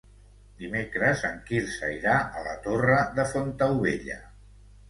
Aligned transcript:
Dimecres 0.61 1.25
en 1.29 1.35
Quirze 1.51 1.89
irà 1.97 2.15
a 2.39 2.43
la 2.49 2.57
Torre 2.65 2.99
de 3.21 3.27
Fontaubella. 3.35 4.19